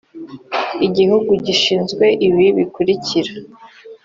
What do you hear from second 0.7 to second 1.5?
igihugu